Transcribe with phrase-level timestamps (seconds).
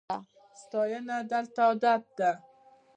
[0.61, 2.31] ستاینه دلته عادت ده.